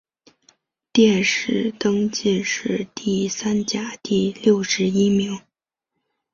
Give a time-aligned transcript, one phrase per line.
[0.91, 5.39] 殿试登进士第三甲第六十一名。